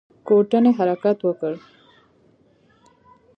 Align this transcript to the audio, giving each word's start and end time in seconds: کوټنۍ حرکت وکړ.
کوټنۍ 0.27 0.71
حرکت 0.79 1.17
وکړ. 1.27 1.53